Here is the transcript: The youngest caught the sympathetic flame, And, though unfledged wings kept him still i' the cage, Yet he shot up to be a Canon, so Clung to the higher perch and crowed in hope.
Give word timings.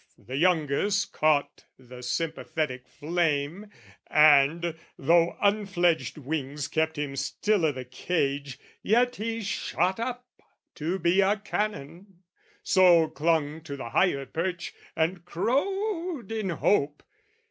The 0.17 0.35
youngest 0.35 1.13
caught 1.13 1.65
the 1.77 2.01
sympathetic 2.01 2.87
flame, 2.87 3.67
And, 4.07 4.73
though 4.97 5.37
unfledged 5.39 6.17
wings 6.17 6.67
kept 6.67 6.97
him 6.97 7.15
still 7.15 7.67
i' 7.67 7.71
the 7.71 7.85
cage, 7.85 8.57
Yet 8.81 9.17
he 9.17 9.43
shot 9.43 9.99
up 9.99 10.25
to 10.73 10.97
be 10.97 11.21
a 11.21 11.37
Canon, 11.37 12.23
so 12.63 13.09
Clung 13.09 13.61
to 13.61 13.77
the 13.77 13.89
higher 13.91 14.25
perch 14.25 14.73
and 14.95 15.23
crowed 15.23 16.31
in 16.31 16.49
hope. 16.49 17.03